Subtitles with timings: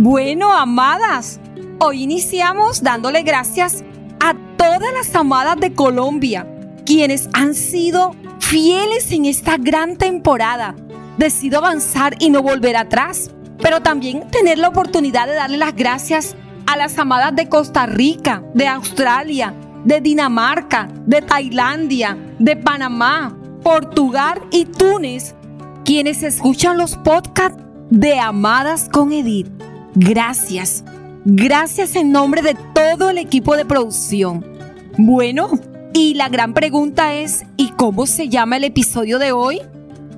[0.00, 1.40] Bueno, amadas,
[1.80, 3.82] hoy iniciamos dándole gracias
[4.20, 6.46] a todas las amadas de Colombia,
[6.86, 10.76] quienes han sido fieles en esta gran temporada.
[11.16, 16.36] Decido avanzar y no volver atrás, pero también tener la oportunidad de darle las gracias
[16.68, 19.52] a las amadas de Costa Rica, de Australia,
[19.84, 25.34] de Dinamarca, de Tailandia, de Panamá, Portugal y Túnez,
[25.84, 27.60] quienes escuchan los podcasts
[27.90, 29.58] de Amadas con Edith.
[29.94, 30.84] Gracias.
[31.24, 34.44] Gracias en nombre de todo el equipo de producción.
[34.96, 35.50] Bueno,
[35.92, 39.60] y la gran pregunta es, ¿y cómo se llama el episodio de hoy?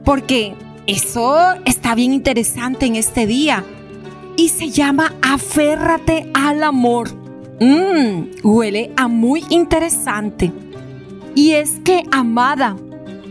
[0.05, 0.55] Porque
[0.87, 3.65] eso está bien interesante en este día.
[4.37, 7.11] Y se llama Aférrate al amor.
[7.61, 10.53] Mmm, huele a muy interesante.
[11.35, 12.77] Y es que, amada,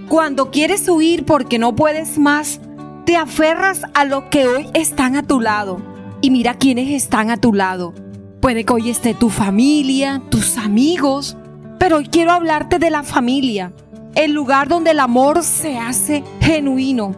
[0.07, 2.59] cuando quieres huir porque no puedes más,
[3.05, 5.88] te aferras a lo que hoy están a tu lado
[6.21, 7.93] y mira quiénes están a tu lado.
[8.41, 11.37] Puede que hoy esté tu familia, tus amigos,
[11.77, 13.73] pero hoy quiero hablarte de la familia,
[14.15, 17.15] el lugar donde el amor se hace genuino.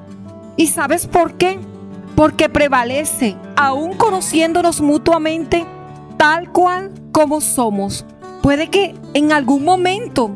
[0.57, 1.59] ¿Y sabes por qué?
[2.15, 5.65] Porque prevalece, aún conociéndonos mutuamente,
[6.17, 8.05] tal cual como somos.
[8.41, 10.31] Puede que en algún momento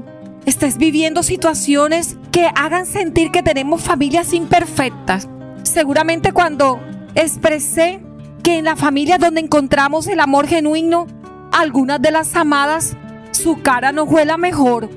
[0.46, 5.28] estés viviendo situaciones que hagan sentir que tenemos familias imperfectas.
[5.64, 6.80] Seguramente cuando
[7.16, 8.05] expresé
[8.46, 11.08] que en la familia donde encontramos el amor genuino,
[11.52, 12.96] algunas de las amadas,
[13.32, 14.88] su cara no huela mejor.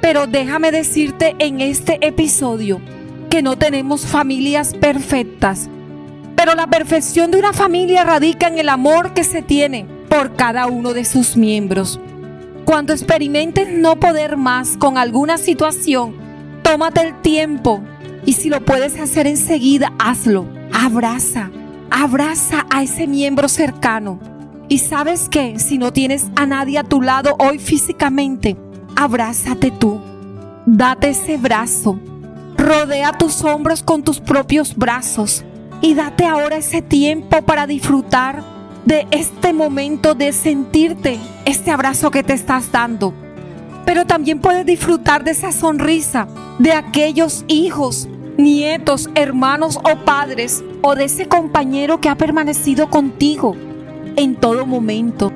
[0.00, 2.80] Pero déjame decirte en este episodio
[3.30, 5.68] que no tenemos familias perfectas.
[6.36, 10.68] Pero la perfección de una familia radica en el amor que se tiene por cada
[10.68, 11.98] uno de sus miembros.
[12.64, 16.14] Cuando experimentes no poder más con alguna situación,
[16.62, 17.82] tómate el tiempo
[18.24, 20.46] y si lo puedes hacer enseguida, hazlo.
[20.72, 21.50] Abraza,
[21.96, 24.18] Abraza a ese miembro cercano.
[24.68, 28.56] Y sabes que si no tienes a nadie a tu lado hoy físicamente,
[28.96, 30.00] abrázate tú.
[30.66, 31.96] Date ese brazo.
[32.58, 35.44] Rodea tus hombros con tus propios brazos.
[35.82, 38.42] Y date ahora ese tiempo para disfrutar
[38.84, 43.14] de este momento de sentirte este abrazo que te estás dando.
[43.84, 46.26] Pero también puedes disfrutar de esa sonrisa
[46.58, 53.56] de aquellos hijos nietos, hermanos o padres o de ese compañero que ha permanecido contigo
[54.16, 55.32] en todo momento.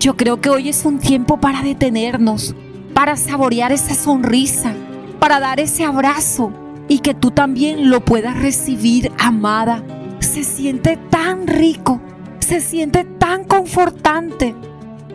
[0.00, 2.54] Yo creo que hoy es un tiempo para detenernos,
[2.94, 4.74] para saborear esa sonrisa,
[5.18, 6.52] para dar ese abrazo
[6.88, 9.82] y que tú también lo puedas recibir, amada.
[10.20, 12.00] Se siente tan rico,
[12.38, 14.54] se siente tan confortante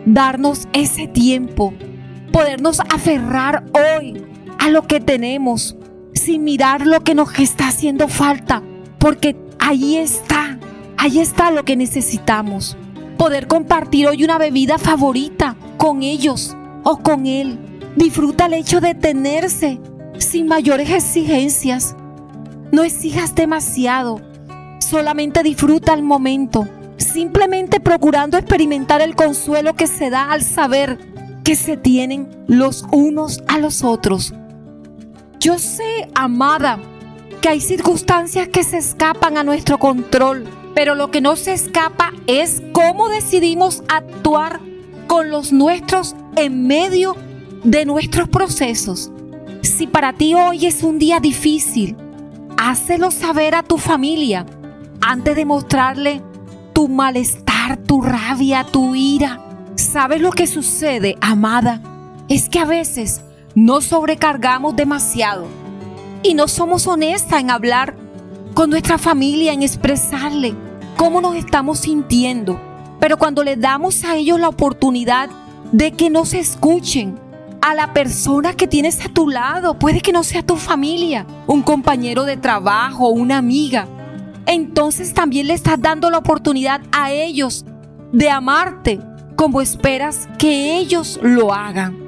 [0.04, 1.72] darnos ese tiempo,
[2.32, 4.22] podernos aferrar hoy
[4.58, 5.76] a lo que tenemos,
[6.22, 8.62] sin mirar lo que nos está haciendo falta,
[8.98, 10.56] porque ahí está,
[10.96, 12.76] ahí está lo que necesitamos.
[13.18, 17.58] Poder compartir hoy una bebida favorita con ellos o con él.
[17.96, 19.80] Disfruta el hecho de tenerse
[20.18, 21.96] sin mayores exigencias.
[22.70, 24.20] No exijas demasiado,
[24.78, 26.68] solamente disfruta el momento,
[26.98, 30.98] simplemente procurando experimentar el consuelo que se da al saber
[31.42, 34.32] que se tienen los unos a los otros
[35.42, 36.78] yo sé, amada,
[37.40, 42.12] que hay circunstancias que se escapan a nuestro control, pero lo que no se escapa
[42.28, 44.60] es cómo decidimos actuar
[45.08, 47.16] con los nuestros en medio
[47.64, 49.10] de nuestros procesos.
[49.62, 51.96] Si para ti hoy es un día difícil,
[52.56, 54.46] hácelo saber a tu familia
[55.00, 56.22] antes de mostrarle
[56.72, 59.40] tu malestar, tu rabia, tu ira.
[59.74, 61.82] ¿Sabes lo que sucede, amada?
[62.28, 63.22] Es que a veces
[63.54, 65.46] no sobrecargamos demasiado
[66.22, 67.94] y no somos honestas en hablar
[68.54, 70.54] con nuestra familia, en expresarle
[70.96, 72.60] cómo nos estamos sintiendo.
[73.00, 75.28] Pero cuando le damos a ellos la oportunidad
[75.72, 77.18] de que nos escuchen,
[77.62, 81.62] a la persona que tienes a tu lado, puede que no sea tu familia, un
[81.62, 83.86] compañero de trabajo, una amiga,
[84.46, 87.64] entonces también le estás dando la oportunidad a ellos
[88.12, 89.00] de amarte
[89.36, 92.01] como esperas que ellos lo hagan.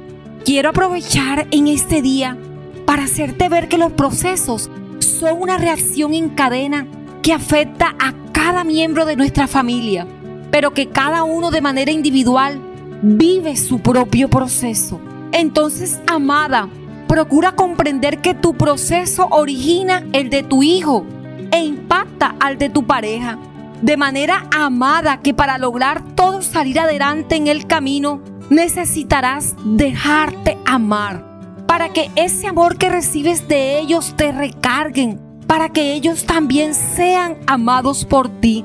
[0.44, 2.36] Quiero aprovechar en este día
[2.84, 6.86] para hacerte ver que los procesos son una reacción en cadena
[7.22, 10.06] que afecta a cada miembro de nuestra familia,
[10.50, 12.60] pero que cada uno de manera individual
[13.00, 15.00] vive su propio proceso.
[15.32, 16.68] Entonces, amada,
[17.08, 21.06] procura comprender que tu proceso origina el de tu hijo
[21.52, 23.38] e impacta al de tu pareja.
[23.80, 28.20] De manera amada que para lograr todo salir adelante en el camino,
[28.50, 31.34] necesitarás dejarte amar
[31.66, 37.36] para que ese amor que recibes de ellos te recarguen, para que ellos también sean
[37.46, 38.64] amados por ti.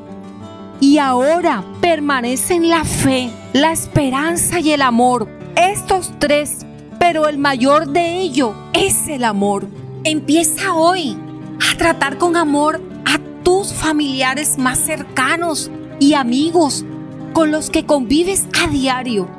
[0.81, 5.27] y ahora permanecen la fe, la esperanza y el amor.
[5.57, 6.65] Estos tres,
[6.99, 9.67] pero el mayor de ellos es el amor.
[10.05, 11.17] Empieza hoy
[11.59, 16.85] a tratar con amor a tus familiares más cercanos y amigos
[17.33, 19.38] con los que convives a diario.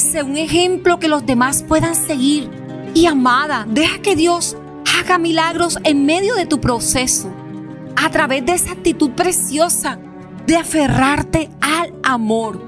[0.00, 2.50] Sé un ejemplo que los demás puedan seguir.
[2.94, 4.56] Y amada, deja que Dios
[4.98, 7.30] haga milagros en medio de tu proceso.
[7.96, 9.98] A través de esa actitud preciosa
[10.46, 12.62] de aferrarte al amor.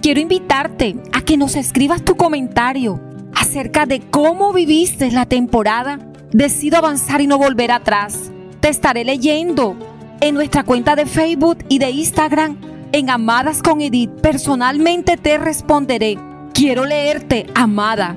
[0.00, 2.98] Quiero invitarte a que nos escribas tu comentario
[3.34, 5.98] acerca de cómo viviste la temporada.
[6.32, 8.32] Decido avanzar y no volver atrás.
[8.60, 9.76] Te estaré leyendo
[10.22, 12.56] en nuestra cuenta de Facebook y de Instagram
[12.92, 14.10] en Amadas con Edith.
[14.22, 16.29] Personalmente te responderé.
[16.52, 18.16] Quiero leerte, amada.